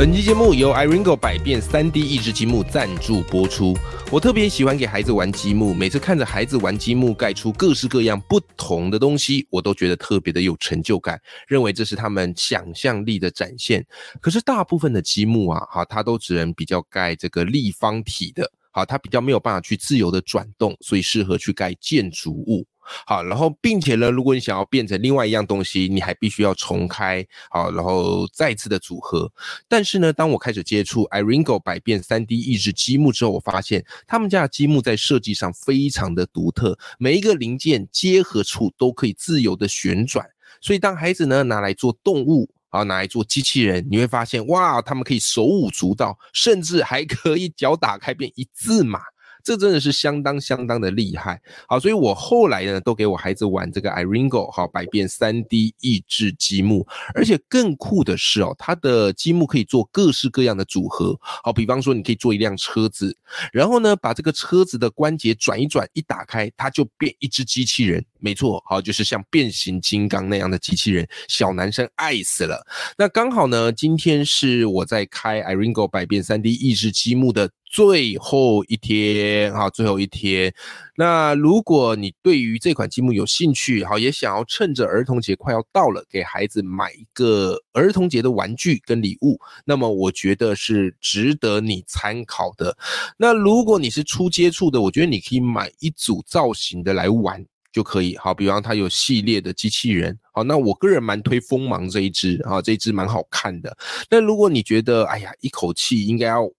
[0.00, 3.76] 本期节目由 iRingo 百变 3D 益智积木赞助播出。
[4.10, 13.86] 我特别喜欢给孩子玩积木，每次看着孩子玩积木盖出各式各样不同的东西，我都觉得特别的有成就感，认为这是他们想象力的展现。
[14.22, 22.66] 可是大部分的积木啊，哈，它都只能比较盖这个立方体的，好，它比较没有办法去自由的转动，所以适合去盖建筑物。
[23.06, 29.30] 好，然后并且呢，如果你想要变成另外一样东西，你还必须要重开，好，然后再次的组合。
[29.68, 40.26] 但是呢，当我开始接触 iRingo 百变 3D 益智积木之后，我发现他们家的积木在设计上非常的独特，每一个零件结合处都可以自由的旋转。
[40.60, 49.00] 所以当孩子呢拿来做动物，啊，拿来做机器人，你会发现，哇，他们可以手舞足蹈，甚至还可以脚打开变一字马。
[49.42, 63.16] 这真的是相当相当的厉害，好，所以我后来呢都给我孩子玩这个 iRingo 好百变 3D 益智积木，而且更酷的是哦，它的积木可以做各式各样的组合，好，比方说你可以做一辆车子，
[63.52, 72.66] 然后呢把这个车子的关节转一转，一打开它就变一只机器人，没错，好，就是像变形金刚那样的机器人，小男生爱死了。
[72.96, 77.50] 那刚好呢，今天是我在开 iRingo 百变 3D 益智积木的。
[77.70, 80.52] 最后一天，哈，最后一天。
[80.96, 92.76] 那如果你对于这款积木有兴趣，好，也想要趁着儿童节快要到了，给孩子买一个儿童节的玩具跟礼物，那么我觉得是值得你参考的。
[93.16, 98.16] 那如果你是初接触的，我觉得你可以买一组造型的来玩就可以。
[98.16, 103.78] 好，比方它有系列的机器人，好，那我个人蛮推锋芒这一只，啊，这一只蛮好看的。
[104.10, 106.50] 那如果你觉得，哎呀，一口气应该要。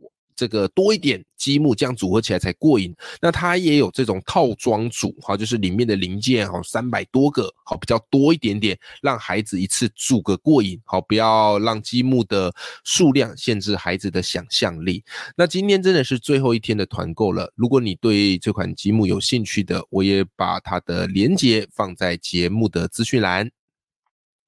[0.41, 2.91] 这个多一点积木，这样组合起来才过瘾。
[3.21, 12.51] 那它也有这种套装组，哈，就是里面的零件，哈，三百多个，好，比较多一点点，让孩子一次组个过瘾，好，不要让积木的
[12.83, 15.03] 数量限制孩子的想象力。
[15.37, 23.51] 那今天真的是最后一天的团购了，如果你对这款积木有兴趣的，我也把它的链接放在节目的资讯栏。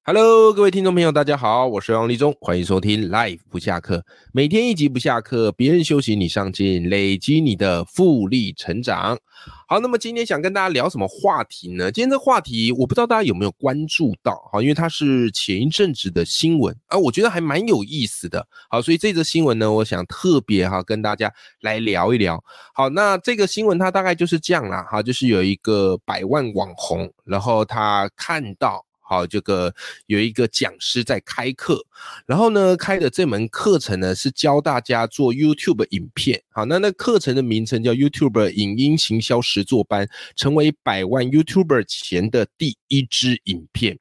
[0.06, 4.04] Hello，各位听众朋友，大家好，我是王立忠，欢迎收听 Life 不下课，
[4.34, 9.18] 每天一集不下课，别人休息你上进，累积你的复利成长。
[9.66, 11.90] 好，那么今天想跟大家聊什么话题呢？
[11.90, 18.46] 今天这话题我不知道大家有没有关注到，好，因为它是前一阵子的新闻啊，我觉得还蛮有意思的。
[18.68, 21.32] 好，所以这则新闻呢，我想特别哈跟大家
[21.62, 22.44] 来聊一聊。
[22.74, 28.83] 好，那这个新闻它大概就是这样啦，哈，就是有一个百万网红，然后他看到。
[29.06, 29.72] 好，这个
[30.06, 31.78] 有一个讲师在开课，
[32.26, 36.42] 然后呢，开的这门课程呢是教大家做 YouTube 影片。
[36.50, 43.98] 好，那那课程的名称叫 YouTube 影音行销实作班，成为百万 YouTuber 前的第一支影片。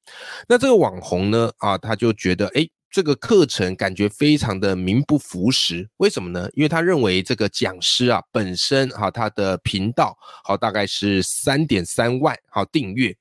[0.47, 5.89] 那这个网红呢，啊，他就觉得，哎，这个课程感觉非常的名不符实。
[5.97, 6.47] 为什么呢？
[6.53, 13.13] 因为他认为这个讲师啊本身，哈，他的频道好大概是三点三万好订阅。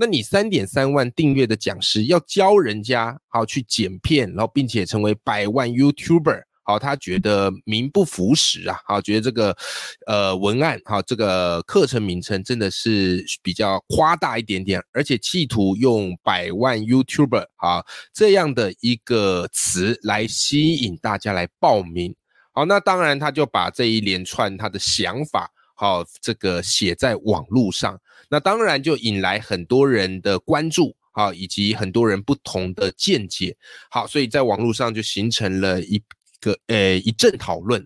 [0.00, 9.54] 那你三点三万订阅的讲师要教人家好去剪片，然后并且成为百万 YouTuber，好，他觉得名不符实啊，好，觉得这个
[10.06, 17.84] 呃文案哈，这个课程名称真的是比较夸大一点点，而且企图用百万 YouTuber 啊
[18.14, 22.14] 这样的一个词来吸引大家来报名，
[22.52, 25.50] 好，那当然他就把这一连串他的想法。
[25.80, 27.98] 好，这个写在网络上，
[28.28, 33.56] 那当然就引来很多人的关注，好，以及很多人不同的见解。
[33.90, 35.98] 好，所以在网络上就形成了一
[36.38, 37.82] 个呃一阵讨论。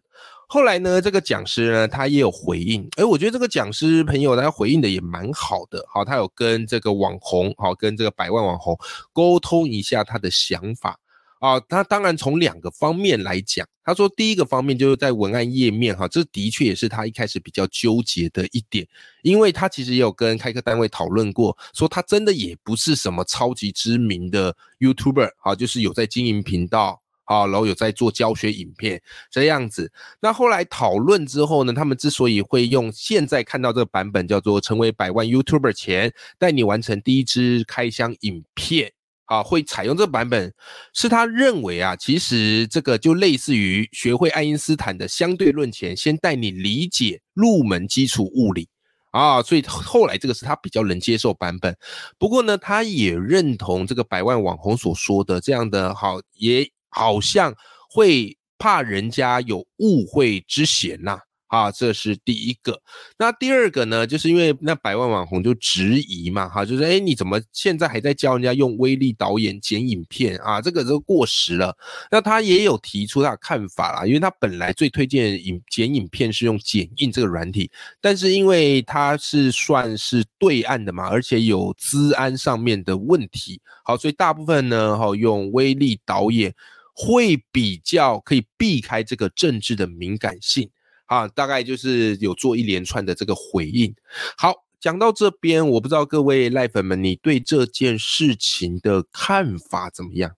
[0.48, 2.84] 后来呢，这个讲师呢，他也有回应。
[2.96, 5.86] 哎，我觉得这个讲师朋友他回应的也蛮好的。
[5.88, 8.76] 好，他有跟这个网红，好，跟这个百万网红
[9.12, 10.98] 沟通一下他的想法。
[11.44, 13.66] 啊，他当然从两个方面来讲。
[13.84, 18.88] 他说，第一个方面就是在文案页面，哈，这的确也是他一开始比较纠结的一点，
[19.20, 29.92] 因为他其实也有跟开课单位讨论过，说他真的也不是什么超级知名的 YouTuber，啊，就是有在经营频道，啊，然后有在做教学影片这样子。
[30.20, 38.94] 那后来讨论之后呢，他们之所以会用现在看到这个版本叫做成为百万 YouTuber 前，带你完成第一支开箱影片。
[39.26, 40.52] 啊，会采用这个版本，
[40.92, 48.68] 是他认为啊，其实这个就类似于学会爱因斯坦的相对论前，先带你理解入门基础物理。
[49.12, 51.76] 啊，所以后来这个是他比较能接受版本。
[52.18, 57.54] 不过呢，他也认同这个百万网红所说的这样的好，也好像
[57.88, 61.20] 会怕人家有误会之嫌呐。
[61.54, 62.80] 啊这是第一个。
[63.16, 70.60] 那第二个呢，就是因为那百万网红就质疑嘛，哈，就是哎，你怎么现在还在教人家用威力导演剪影片啊？
[70.60, 71.76] 这个都过时了。
[72.10, 77.70] 那他也有提出他的看法啦，因为他本来最推荐影剪影片是用剪映这个软体，
[78.00, 86.52] 但是因为他是算是对岸的嘛，而且有资安上面的问题，好，所以大部分呢，哈，用威力导演
[86.94, 90.68] 会比较可以避开这个政治的敏感性。
[91.06, 93.94] 啊，大概就是有做一连串的这个回应。
[94.36, 100.32] 好，讲到这边，我不知道各位赖粉们，你对这件事情的看法怎么样？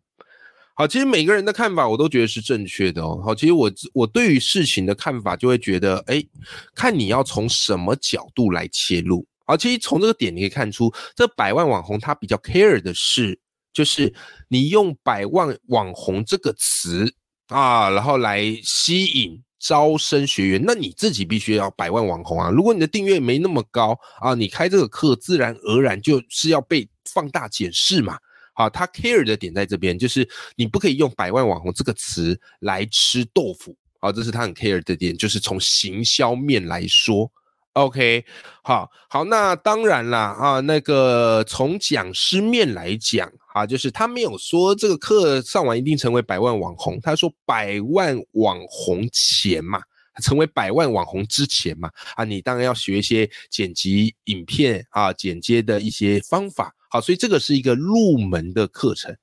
[0.75, 3.23] 好，其实每个人的看法我都觉得是正确的哦。
[3.25, 6.23] 好，其实我我对于事情的看法就会觉得，哎，
[6.75, 9.27] 看你要从什么角度来切入。
[9.47, 13.39] 好，其实从这个点你可以看出，这百万网红他比较 care 的是，
[13.73, 14.13] 就是
[14.49, 17.11] 你用百万网红这个词
[17.47, 19.43] 啊，然后来吸引。
[19.59, 22.51] 招生学员，那你自己必须要百万网红啊！
[22.51, 28.19] 如果你的订阅没那么高啊，你开这个课自然而然就是要被放大检视嘛。
[28.55, 33.77] 好，他 care 的点在这边，就是你不可以用百万网红这个词来吃豆腐。
[33.99, 37.31] 好，这是他很 care 的点，就是从行销面来说。
[37.77, 38.25] OK，
[38.63, 49.79] 好好，那当然啦，啊，那个从讲师面来讲，啊，就是他没有说这个课上完一定成为百万网红，他说百万网红前嘛，
[50.23, 59.15] 成为百万网红之前嘛，啊，你当然要学一些剪辑影片啊，剪接的一些方法，好，所以这个是一个入门的课程。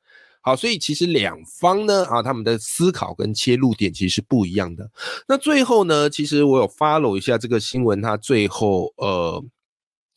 [0.46, 4.92] 好，所以其实两方呢，啊，他们的思考跟切入点其实是不一样的。
[5.26, 9.42] 那最后呢，其实我有 follow 一下这个新闻，它最后呃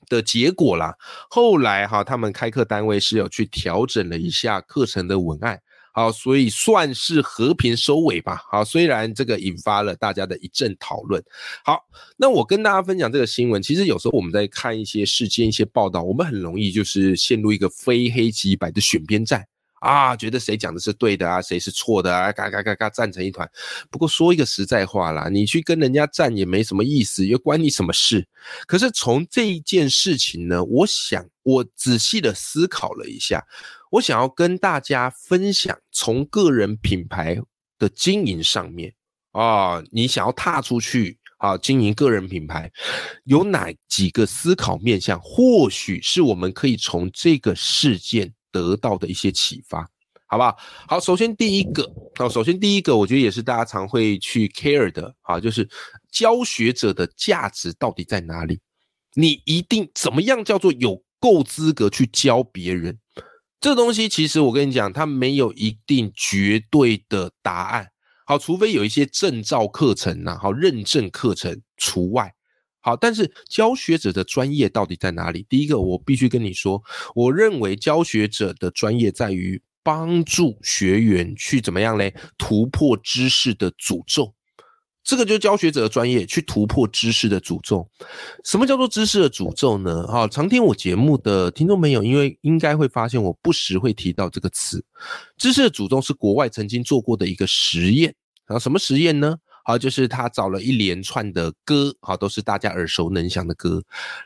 [0.08, 0.92] 的结果啦。
[1.30, 5.60] 后来哈，他们开课单位是有去调整了一下课程的文案，
[5.92, 8.42] 好，所以算是和平收尾吧。
[8.50, 11.22] 好，虽然这个引发了大家的一阵讨论。
[11.64, 11.78] 好，
[12.16, 19.46] 那我跟大家分享这个新闻，其实有时候我们在看一些事件、一些报道，我们很容易就是陷入一个非黑即白的选边站。
[19.80, 22.32] 啊，觉得谁讲的是对的啊，谁是错的啊？
[22.32, 23.48] 嘎嘎嘎嘎，站成一团。
[23.90, 28.26] 不过说一个实在话啦，你去跟人家站也没什么意思，又关你什么事？
[28.66, 33.46] 可是从这一件事情呢，我想我仔细的思考了一下，
[33.90, 37.38] 我想要跟大家分享，从个人品牌
[37.78, 38.94] 的经营上面
[39.32, 42.72] 啊，你想要踏出去啊，经营个人品牌，
[43.24, 45.20] 有哪几个思考面向？
[45.20, 48.32] 或许是我们可以从这个事件。
[48.56, 49.82] 得到的一些启发，
[50.26, 50.56] 好不好？
[50.88, 51.86] 好，首先第一个，
[52.16, 55.68] 好，首先第一个，我觉得也是大家常会去 care 的，啊，就是
[56.10, 58.58] 教学者的价值到底在哪里？
[59.14, 62.98] 你一定怎么样叫做有够资格去教别人？
[63.60, 67.88] 这东西其实我跟你讲，它没有一定绝对的答案。
[68.26, 72.32] 好，除非有一些证照课程呐，好，认证课程除外。
[72.86, 75.44] 好，但是教学者的专业到底在哪里？
[75.48, 76.80] 第一个，我必须跟你说，
[77.16, 82.14] 我认为教学者的专业在于帮助学员去怎么样嘞？
[82.38, 84.32] 突破知识的诅咒，
[85.02, 87.84] 这个就是教学者的专业，去突破知识的诅咒。
[88.44, 90.06] 什么叫做知识的诅咒呢？
[90.06, 94.84] 哈，常听我节目的听众朋友，因为应该会发现我不时会提到这个词，
[95.36, 98.14] 知识的诅咒是国外曾经做过的一个实验。
[98.46, 99.36] 然后什么实验呢？
[99.68, 103.82] 好，就是他找了一连串的歌，好，都是大家耳熟能详的歌，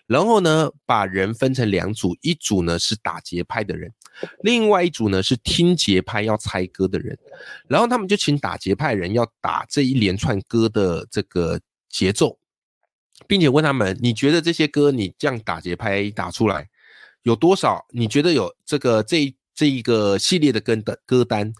[0.06, 3.90] 然后呢，把人分成两组，一组呢是打节拍的人，
[4.42, 7.18] 另外一组呢是听节拍要猜歌的人，
[7.66, 12.38] 然后他们就请打节拍人要打这一连串歌的这个节奏，
[13.26, 16.68] 并且问他们，你觉得这些歌你这样打节拍打出来
[17.22, 17.86] 有多少？
[17.92, 21.50] 你觉得有这个这这一个系列的歌的歌单，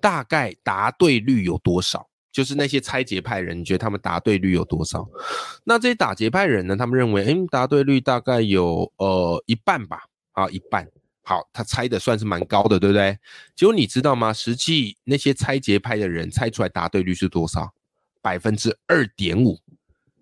[0.00, 2.08] 大概答对率有多少？
[2.32, 5.08] 就是那些拆解派人，你觉得他们答对率有多少？
[5.64, 6.76] 那这些打劫派人呢？
[6.76, 10.88] 他们认为，哎，答对率大概有呃一半吧，啊，一半。
[11.22, 13.18] 好，他猜的算是蛮高的，对不对？
[13.54, 14.32] 结果你知道吗？
[14.32, 17.72] 实际那些拆解派的人猜出来答对率是多少？
[18.22, 19.58] 百分之二点五。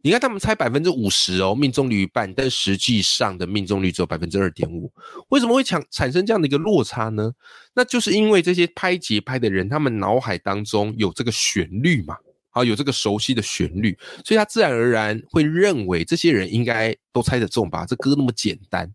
[0.08, 4.90] 你看他们猜百分之五十哦，命中率一半，但实际上的命中率只有百分之二点五。
[5.28, 7.30] 为什么会产产生这样的一个落差呢？
[7.74, 12.16] 那就是因为这些拍节拍的人，他们脑海当中有这个旋律嘛，
[12.52, 17.84] 啊，有这个熟悉的旋律，所以他自然而然会认为这些人应该都猜得中吧？
[17.84, 18.90] 这歌那么简单，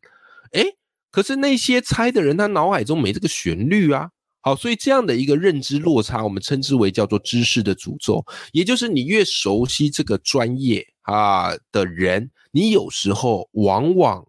[0.54, 0.66] 诶，
[1.12, 4.10] 可是那些猜的人，他脑海中没这个旋律啊。
[4.46, 8.22] 好，所以这样的一个认知落差，我们称之为叫做知识的诅咒，
[8.52, 14.28] 也就是你越熟悉这个专业啊的人，你有时候往往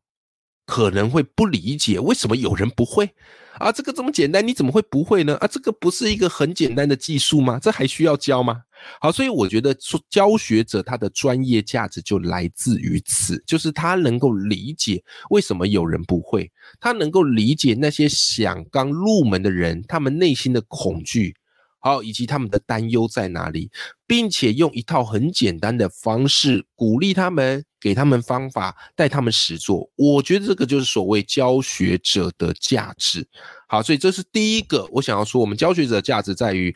[0.66, 3.10] 可能会不理解为什么有人不会。
[3.58, 5.36] 啊，这个这么简单，你怎么会不会呢？
[5.36, 7.56] 啊，这个不是一个很简单的技术吗？
[7.62, 8.62] 这还需要教吗？
[9.00, 21.36] 好，所以我觉得说教学者他的专业价值就来自于此，就是他能够理解为什么有人不会，他能够理解那些想刚入门的人他们内心的恐惧。
[21.78, 23.70] 好，以及他们的担忧在哪里，
[24.06, 29.86] 并且用一套很简单的方式鼓励他们，给他们方法，带他们实做。
[29.94, 33.28] 我觉得这个就是所谓教学者的价值。
[33.68, 36.74] 好，所以这是第一个我想要说，我们教学者的价值在于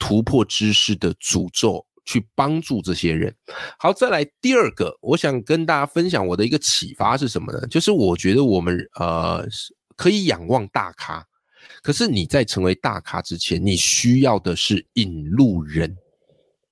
[0.00, 3.32] 突破知识的诅咒，去帮助这些人。
[3.78, 7.64] 好，再来第二个，我想跟大家分享我的一个启发是什么呢？
[7.68, 9.46] 就是我觉得我们呃
[9.96, 11.24] 可以仰望大咖。
[11.82, 15.96] 可是你在成为大咖之前，你需要的是引路人，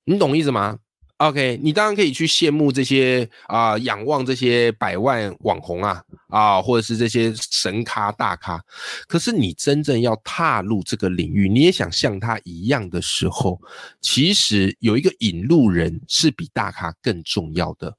[0.05, 0.76] 你懂意思吗
[1.18, 8.62] ？OK，你当然可以去羡慕这些啊，仰望这些百万网红啊啊，或者是这些神咖大咖。
[9.08, 13.58] 可是你真正要踏入这个领域，你也想像他一样的时候，
[14.02, 17.96] 其实有一个引路人是比大咖更重要的，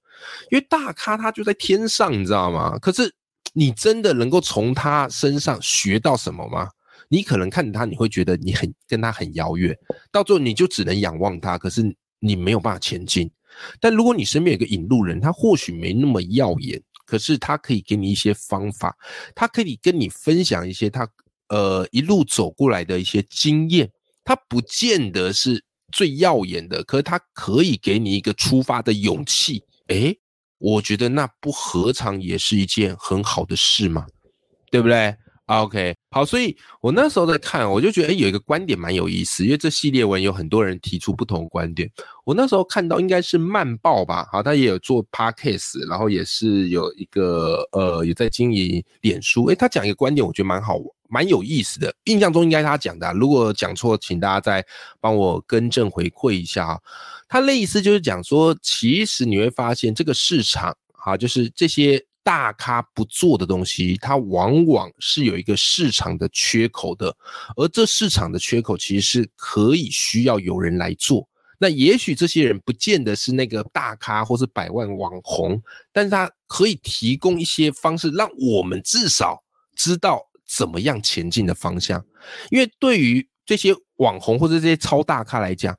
[0.52, 2.78] 因为大咖他就在天上，你知道吗？
[2.80, 3.12] 可是
[3.54, 6.70] 你真的能够从他身上学到什么吗？
[7.10, 9.76] 你可能看他，你会觉得你很跟他很遥远，
[10.12, 11.82] 到最后你就只能仰望他，可是
[12.20, 13.30] 你没有办法前进。
[13.80, 18.96] 但如果你身边有个引路人，他或许没那么耀眼，可是他可以给你一些方法，
[19.34, 21.08] 他可以跟你分享一些他
[21.50, 23.90] 呃一路走过来的一些经验。
[24.24, 29.64] 他不见得是最耀眼的，可是他可以给你一个出发的勇气。
[29.88, 30.20] 诶，
[30.58, 34.06] 我觉得那不何尝也是一件很好的事吗？
[34.70, 35.16] 对不对
[35.48, 41.90] ？OK，好，所以我那时候在看，我就觉得，哎，有一个观点蛮有意思，因为这系列文有很多人提出不同观点。
[42.26, 49.46] 我那时候看到应该是慢报吧，好，他也有做 Podcast，然后也是有一个呃，也在经营脸书。
[49.46, 50.78] 哎，他讲一个观点，我觉得蛮好，
[51.08, 51.96] 蛮有意思的。
[52.04, 54.66] 印象中应该他讲的，如果讲错，请大家再
[55.00, 56.80] 帮我更正回馈一下啊。
[57.30, 62.04] 他类似就是讲说，其实你会发现这个市场，哈，就是这些。
[62.28, 67.16] 大咖不做的东西，它往往是有一个市场的缺口的，
[67.56, 71.26] 而这市场的缺口其实是可以需要有人来做。
[71.58, 75.62] 那也许这些人不见得是那个大咖或是百万网红，
[75.94, 79.42] 但是他可以提供一些方式，让我们至少
[79.78, 82.04] 知道怎么样前进的方向。
[82.52, 85.74] 因为对于这些网红或者这些超大咖来讲，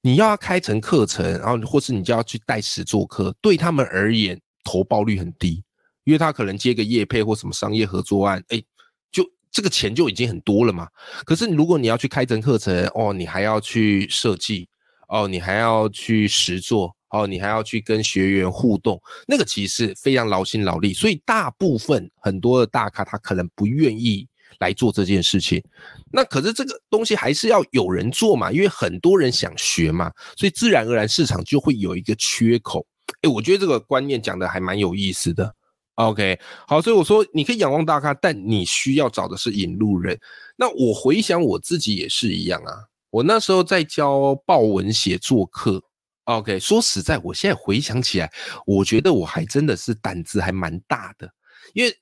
[0.00, 5.62] 你要开成课程，然后或是你就要去带实做课，对他们而言，投报率很低。
[6.04, 8.62] 因为他可能接个业配或什么商业合作案，哎，
[9.10, 10.88] 就这个钱就已经很多了嘛。
[11.24, 14.68] 可是如果你要去开成课程，哦，你还要去设计，
[15.08, 20.92] 哦，你还要去实做，哦，你还要去跟学员互动，那个其实非常劳心劳力。
[20.92, 25.62] 所以大部分很多的大咖他可能不愿意来做这件事情。
[26.12, 32.86] 那可是这个东西还是要有人做嘛，因为很多人想学嘛，所以自然而然市场就会有一个缺口。
[33.22, 35.54] 哎，我觉得这个观念讲的还蛮有意思的。
[35.96, 40.18] OK，好，所以我说你可以仰望大咖，但你需要找的是引路人。
[40.56, 42.74] 那我回想我自己也是一样啊，
[43.10, 45.82] 我那时候在教报文写作课。
[46.24, 48.32] OK，说实在，我现在回想起来，
[48.66, 51.30] 我觉得我还真的是胆子还蛮大的，
[51.74, 51.94] 因为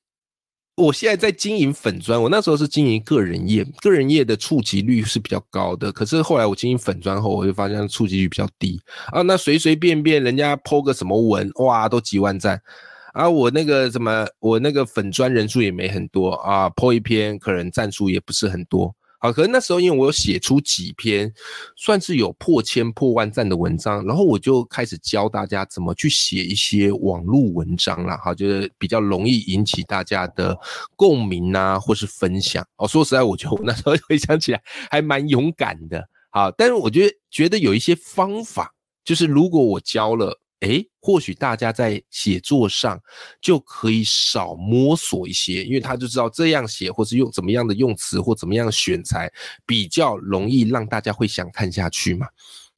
[0.77, 5.93] 我现在在经营粉砖，我那时候是经营个人业，个人业的触及率是比较高的。
[5.93, 9.21] 可是后来我经营粉砖后，我就发现触及率比较低啊。
[9.21, 12.63] 那随随便便人家 PO 个什么文，哇，都几万赞。
[13.13, 18.95] 啊，我那个什么，我那个粉砖人数也没很多啊破一篇可能赞数也不是很多。
[19.19, 21.33] 好，可是那时候因为我有写出几篇
[21.77, 28.19] 算是有破千破万赞的文章，然后我就开始教大家怎么去写一些网络文章了。
[28.25, 30.59] 好，就是比较容易引起大家的
[30.97, 32.67] 共鸣啊，或是分享。
[32.77, 36.09] 哦，说实在，我觉得我那时候 回想起来还蛮勇敢的。
[36.31, 40.39] 好，但是我觉得觉得有一些方法，就是如果我教了。
[40.63, 43.01] 哎，或许大家在写作上
[43.41, 49.29] 就可以少摸索一些，因为他就知道这样写，或是用怎么样的用词或怎么样选材，
[49.67, 52.29] 比较容易让大家会想看下去嘛，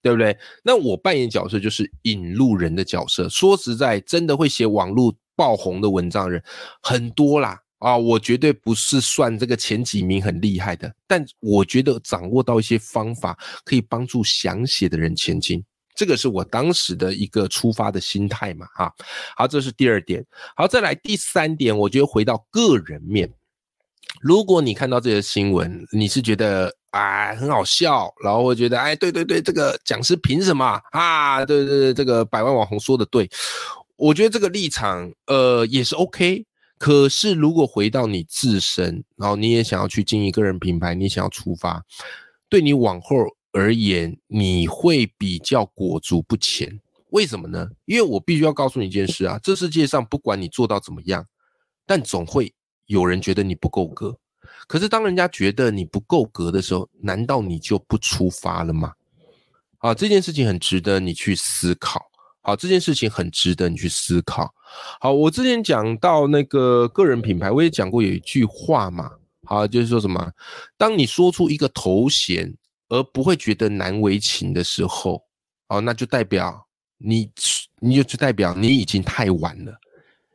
[0.00, 0.34] 对不对？
[0.62, 3.28] 那我扮演角色就是引路人的角色。
[3.28, 6.42] 说实在，真的会写网络爆红的文章人
[6.80, 15.62] 很多啦，啊，我绝对不是算这个前几名很厉害的，但我觉得掌握到一些方法，可以帮助想写的人前进。
[15.94, 18.92] 这个是我当时的一个出发的心态嘛，哈，
[19.36, 20.24] 好，这是第二点，
[20.56, 23.32] 好，再来第三点，我觉得回到个人面，
[24.20, 31.44] 如果你看到这些新闻，你是觉得哎很好笑，然后会觉得哎对对对，这个讲师凭什么啊？
[31.44, 33.30] 对对对，这个百万网红说的对，
[33.96, 36.44] 我觉得这个立场呃也是 OK。
[36.76, 41.82] 可是如果回到你自身，然后你也想要去经营个人品牌，你想要出发，
[42.48, 43.16] 对你往后
[43.54, 46.80] 而言，你会比较裹足不前。
[47.11, 47.70] 为什么呢？
[47.84, 51.25] 因为我必须要告诉你一件事啊，这世界上不管你做到怎么样，
[51.87, 52.52] 但总会
[52.87, 54.18] 有人觉得你不够格。
[54.66, 58.92] 可是当人家觉得你不够格的时候，难道你就不出发了吗？
[59.78, 62.02] 啊，这件事情很值得你去思考。
[62.40, 64.52] 好，这件事情很值得你去思考。
[65.00, 69.12] 好，我之前讲到那个个人品牌，我也讲过有一句话嘛，
[69.44, 70.32] 好，就是说什么，
[70.76, 72.52] 当你说出一个头衔
[72.88, 75.22] 而不会觉得难为情的时候，
[75.68, 76.66] 哦，那就代表。
[76.96, 77.28] 你
[77.80, 79.76] 你就就代表你已经太晚了，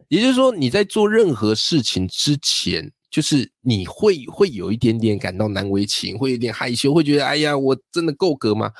[0.09, 8.71] 也就是说你在做任何事情之前，就是你会会有一点点感到难为情，会有点害羞，会觉得哎呀，我真的够格吗？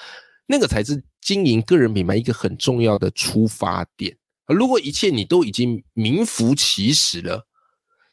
[0.46, 4.16] 那个才是经营个人品牌一个很重要的出发点。
[4.46, 7.48] 如果一切你都已经名副其实了，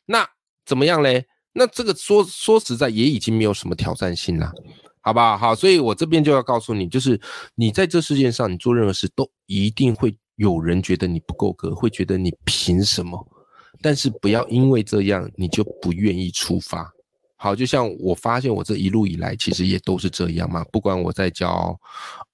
[0.06, 0.26] 那
[0.64, 1.26] 怎么样嘞？
[1.52, 4.52] 那这个说说实在也已经没有什么挑战性了。
[5.06, 5.38] 好不好？
[5.38, 7.20] 好，所以我这边就要告诉你，就是
[7.54, 13.24] 你在这世界上，你做任何事都一定会有人觉得你不够格，会觉得你凭什么？
[13.80, 16.92] 但是不要因为这样你就不愿意出发。
[17.36, 20.64] 好，就像我发现我这一路以来，其实也都是这样嘛。
[20.72, 21.78] 不管我在教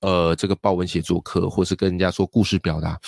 [0.01, 2.99] 呃这个报文写作课，或是跟人家说故事表达，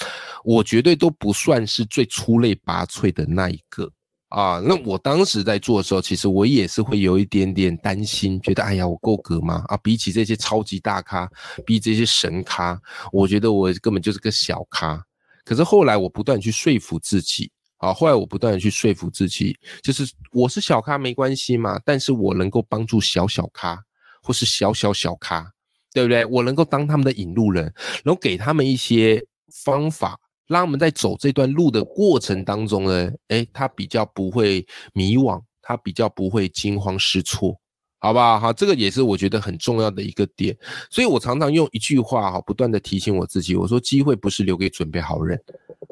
[0.45, 3.91] 我绝对都不算是最出类拔萃的那一个。
[4.35, 9.63] 啊，那我当时在做的时候，其实我也是会有一点点担心，觉得哎呀，我够格吗？
[9.69, 11.31] 啊，比起这些超级大咖，
[11.65, 12.77] 比这些神咖，
[13.13, 15.01] 我觉得我根本就是个小咖。
[15.45, 23.81] 可是后来我不断去说服自己，啊，后来我不断的去说服自己，就是我是小咖没关系嘛，但是我能够帮助小小咖
[24.21, 25.49] 或是小小小咖，
[25.93, 26.25] 对不对？
[26.25, 27.73] 我能够当他们的引路人，
[28.03, 29.25] 然后给他们一些
[29.65, 30.19] 方法。
[30.47, 37.59] 让我们在走这段路的过程当中呢，哎，他比较不会迷惘，他比较不会惊慌失措，
[37.99, 38.39] 好不好？
[38.39, 40.57] 好，这个也是我觉得很重要的一个点。
[40.91, 45.41] 所以我常常用一句话哈，不断的提醒我自己，我说机会不是留给准备好人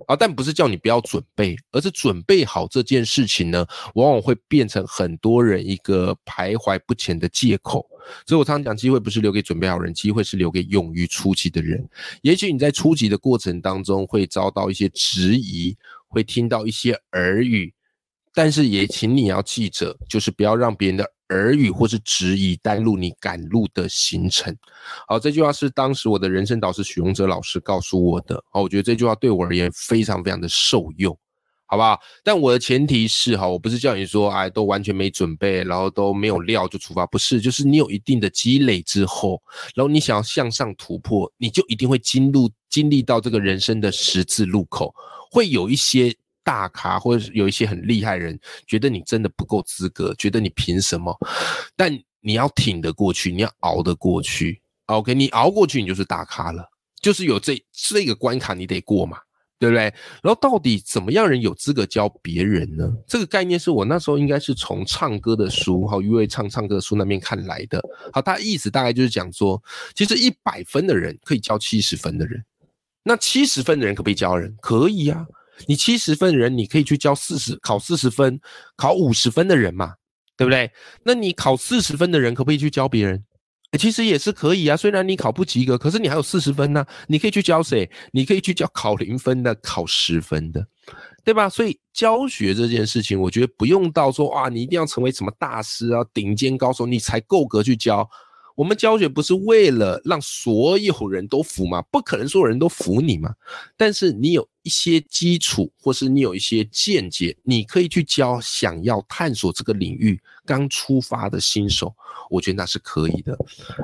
[0.07, 7.87] 啊，但不是叫你不要准备，而是准备好这件事情呢，往往会变成很多人一个徘徊不前的借口。
[8.27, 11.89] 所以我常常讲，机会不是留给准备好人，机会是留给勇于出击的人。
[12.23, 15.77] 也许你在出击的过程当中会遭到一些质疑，
[16.09, 17.73] 会听到一些耳语，
[18.35, 24.55] 但是也请你要记着，就是不要让别人的耳语或是质疑带入你赶路的行程。
[25.09, 28.43] 好，这句话是当时我的人生导师许荣哲老师告诉我的。
[28.51, 31.17] 好，我觉得这句话对我而言非常非常的受用。
[31.73, 31.99] 好不好？
[32.23, 39.43] 但我的前提是哈，我不是叫你说哎，都完全没准备，然后都没有料就出发，不是，就是你有一定的积累之后，
[39.75, 44.95] 然后你想要向上突破，你就一定会经历经历到这个人生的十字路口，
[45.31, 51.19] 会有一些大咖或者有一些很厉害人，觉得你真的不够资格，觉得你凭什么？
[51.75, 54.61] 但你要挺得过去，你要熬得过去。
[54.89, 56.69] OK，你熬过去，你就是大咖了，
[57.01, 59.17] 就是有这这个关卡，你得过嘛。
[59.63, 59.83] 对不对？
[60.25, 62.93] 然后到底怎么样人有资格教别人呢？
[63.07, 67.81] 这个概念是我那时候应该是从唱歌的书，哈，余伟唱唱歌的书那边看来的。
[68.13, 69.63] 好，他意思大概就是讲说，
[69.95, 72.45] 其实一百分的人可以教七十分的人，
[73.05, 74.53] 那七十分的人可不可以教人？
[74.61, 75.25] 可以啊，
[75.69, 78.41] 你七十分的人，你可以去教四十考四十分、
[78.77, 79.95] 考五十分的人嘛，
[80.37, 80.73] 对不对？
[81.05, 83.23] 那你考四十分的人，可不可以去教别人？
[83.79, 87.91] 其实也是可以啊，虽然你考不及格，可是你还有四十分呢，你可以去教谁？
[88.13, 90.67] 你可以去教考零分的、考十分的，
[91.25, 91.49] 对吧？
[91.49, 98.09] 所以教学这件事情，我觉得不用到说啊，你一定要成为什么大师啊、顶尖高手，你才够格去教。
[98.55, 101.81] 我们教学不是为了让所有人都服吗？
[101.91, 103.35] 不可能所有人都服你嘛。
[103.79, 111.95] 但是你有一些基础，或是你有一些见解，你可以去教想要探索这个领域刚出发的新手。
[112.31, 113.37] 我觉得那是可以的，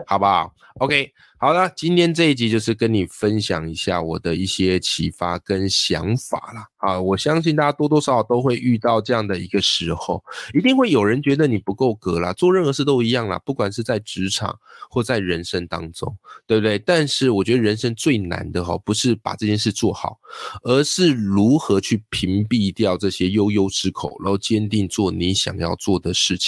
[0.07, 6.67] 好不好？OK，好了，今天这一集就是跟你分享一下我的一些启发跟想法啦。
[6.79, 10.23] 啊，我相信大家多多少少都会遇到这样的一个时候，
[10.55, 14.57] 一定会有人觉得你不够格啦，做任何事都一样啦，不管是在职场
[14.89, 16.17] 或在人生当中，
[16.47, 16.79] 对不对？
[16.79, 20.19] 但是我觉得人生最难的哈，不是把这件事做好，
[20.63, 26.48] 而是如何去屏蔽掉这些悠悠之口，然后坚定做你想要做的事情。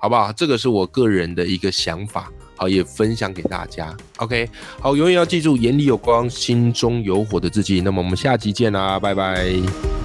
[0.00, 0.32] 好不好？
[0.32, 3.94] 这个是我个人的一个想法，好，也分享给大家。
[4.16, 4.48] OK，
[4.80, 7.80] 好，永远要记住，眼里有光，心中有火的自己。
[7.82, 9.99] 那么我们下集见啦，拜拜。